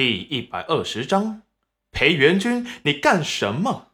[0.00, 1.42] 第一百二十章，
[1.90, 3.88] 裴元君，你干什么？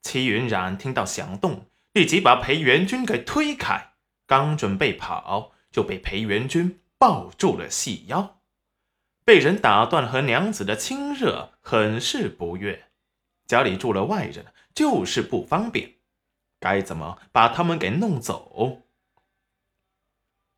[0.00, 3.92] 戚云染听到响动，立即把裴元君给推开，
[4.26, 8.40] 刚准备跑，就被裴元君抱住了细腰。
[9.26, 12.86] 被人打断和娘子的亲热，很是不悦。
[13.44, 15.96] 家里住了外人，就是不方便，
[16.58, 18.84] 该怎么把他们给弄走？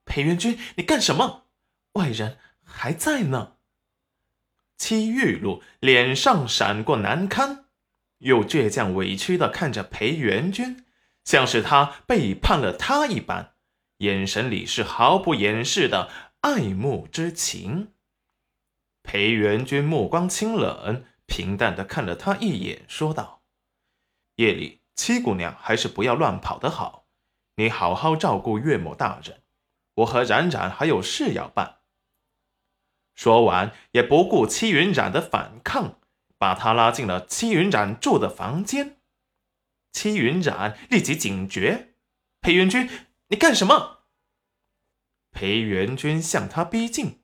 [0.04, 1.46] 裴元君，你干什么？
[1.94, 3.56] 外人还在呢。
[4.76, 7.66] 戚玉露脸上闪过难堪，
[8.18, 10.84] 又倔强委屈的看着裴元君，
[11.24, 13.54] 像是他背叛了他一般，
[13.98, 16.10] 眼神里是毫不掩饰的
[16.40, 17.92] 爱慕之情。
[19.02, 23.42] 裴元君目光清冷，平淡的看了他一眼，说道
[24.36, 27.06] ：“夜里七姑娘还是不要乱跑的好，
[27.56, 29.42] 你好好照顾岳母大人。
[29.96, 31.78] 我和冉冉还有事要办。”
[33.14, 36.00] 说完，也不顾戚云染的反抗，
[36.36, 38.96] 把他拉进了戚云染住的房间。
[39.92, 41.94] 戚云染立即警觉
[42.42, 42.90] ：“裴元君，
[43.28, 44.00] 你干什么？”
[45.30, 47.20] 裴元君向他逼近，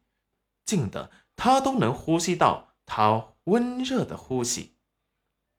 [0.65, 4.77] 近的他都能呼吸到他温热的呼吸。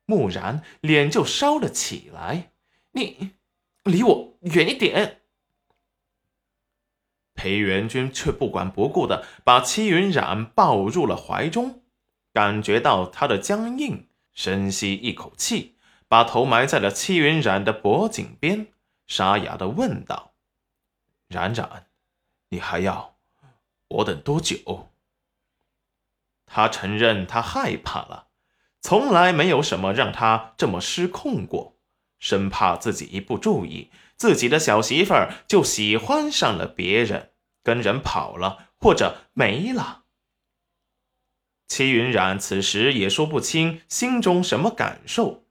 [0.05, 2.51] 蓦然脸就烧了起来
[2.91, 3.35] ：“你
[3.83, 5.20] 离我远一点！”
[7.41, 11.81] 裴元君却不管不顾的把戚云染抱入了怀中，
[12.31, 15.75] 感觉到他的僵硬，深吸一口气，
[16.07, 18.67] 把头埋在了戚云染的脖颈边，
[19.07, 20.35] 沙哑的问道
[21.29, 21.87] ：“冉冉，
[22.49, 23.17] 你还要
[23.87, 24.91] 我等多久？”
[26.45, 28.27] 他承认他害怕了，
[28.81, 31.79] 从来没有什么让他这么失控过，
[32.19, 37.30] 生怕自己一不注意，自己的小媳妇儿就喜欢上了别人。
[37.63, 40.03] 跟人跑了，或者没了。
[41.67, 45.45] 齐云染此时也说不清心中什么感受，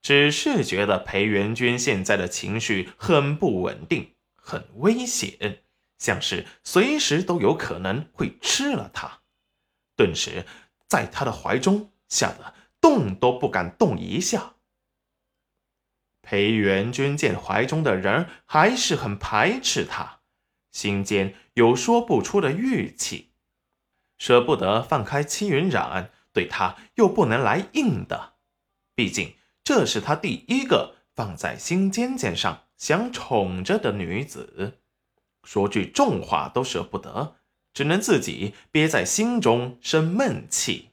[0.00, 5.64] 只是觉得裴元君现在的情绪很不稳定，很危险，
[5.98, 9.22] 像是随时都有可能会吃了他。
[9.96, 10.46] 顿时，
[10.86, 14.54] 在他的怀中吓得动都不敢动一下。
[16.22, 20.15] 裴元君见怀中的人还是很排斥他。
[20.76, 23.30] 心间有说不出的郁气，
[24.18, 28.34] 舍不得放开戚云染，对他又不能来硬的，
[28.94, 34.76] 毕竟这是他第一个放在心尖尖上想宠着的女子，
[35.44, 37.36] 说句重话都舍不得，
[37.72, 40.90] 只能自己憋在心中生闷气。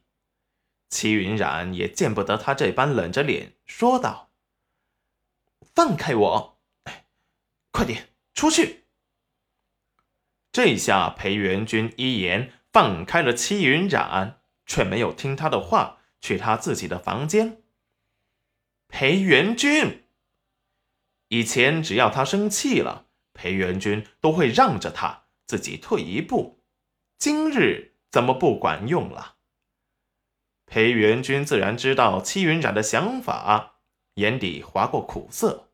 [0.90, 4.32] 齐云染也见不得他这般冷着脸，说道
[5.76, 6.58] ：“放开我，
[7.72, 8.80] 快点出去。”
[10.54, 17.64] 这下裴元君一言放开了戚云染，却没有听他的话，去他自己的房间。
[18.88, 20.04] 裴元君
[21.30, 26.62] 以前只要他生气了，裴元君都会让着他，自己退一步。
[27.18, 29.38] 今日怎么不管用了？
[30.68, 33.78] 裴元君自然知道戚云染的想法，
[34.16, 35.70] 眼底划过苦涩。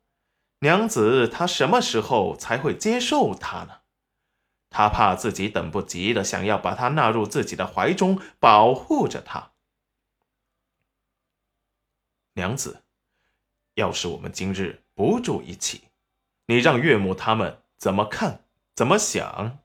[0.60, 3.79] 娘子，他什么时候才会接受他呢？
[4.70, 9.50] 他怕自己等不及的，想要把他纳入自己的怀中，保护着他。
[12.34, 12.82] 娘子，
[13.74, 15.82] 要是我们今日不住一起，
[16.46, 18.44] 你让岳母他们怎么看？
[18.74, 19.58] 怎么想？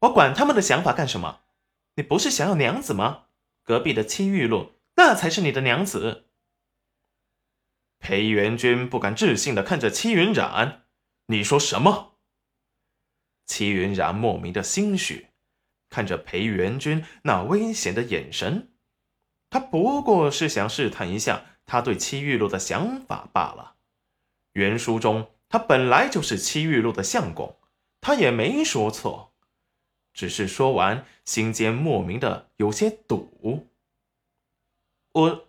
[0.00, 1.40] 我管他们的想法干什么？
[1.96, 3.24] 你不是想要娘子吗？
[3.64, 6.26] 隔壁的戚玉露，那才是你的娘子。
[7.98, 10.84] 裴元君不敢置信的看着戚云染，
[11.26, 12.09] 你说什么？
[13.50, 15.26] 戚云然莫名的心虚，
[15.88, 18.70] 看着裴元君那危险的眼神，
[19.50, 23.74] 他不过是想试探一下他对戚玉露的想法罢了。
[24.52, 27.56] 原书中他本来就是戚玉露的相公，
[28.00, 29.32] 他也没说错，
[30.14, 33.66] 只是说完心间莫名的有些堵。
[35.10, 35.48] 我，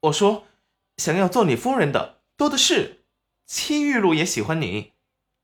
[0.00, 0.48] 我说，
[0.96, 3.04] 想要做你夫人的多的是，
[3.46, 4.94] 戚玉露也喜欢你，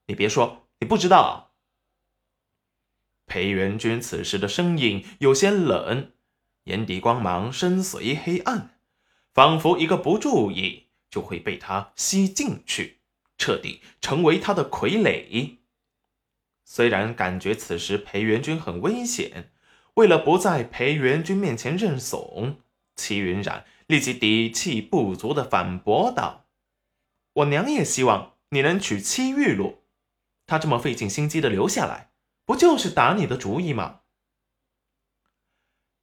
[0.09, 1.51] 你别说你不知道。
[3.27, 6.13] 裴元君此时的声音有些冷，
[6.65, 8.79] 眼底光芒深邃黑暗，
[9.33, 12.99] 仿佛一个不注意就会被他吸进去，
[13.39, 15.57] 彻底成为他的傀儡。
[16.65, 19.51] 虽然感觉此时裴元君很危险，
[19.95, 22.61] 为了不在裴元君面前认怂，
[22.97, 26.47] 齐云染立即底气不足的反驳道
[27.35, 29.83] ：“我娘也希望你能娶戚玉露，
[30.47, 32.12] 她这么费尽心机的留下来。”
[32.45, 34.01] 不就是打你的主意吗？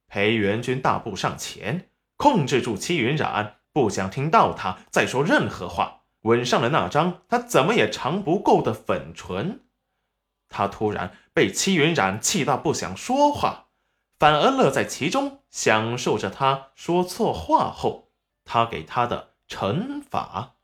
[0.06, 9.66] 裴元君大步上前，控制住戚云染，不想听到他再说任何话，吻上了那张他怎么也尝不够的粉唇。
[10.48, 13.68] 他突然被戚云染气到不想说话，
[14.18, 18.10] 反而乐在其中，享受着他说错话后
[18.44, 20.56] 他给他的惩罚。